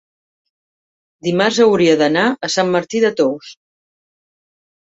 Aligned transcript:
dimarts 1.27 1.59
hauria 1.67 1.93
d'anar 2.01 2.25
a 2.49 2.51
Sant 2.55 2.73
Martí 2.79 3.05
de 3.07 3.15
Tous. 3.23 3.55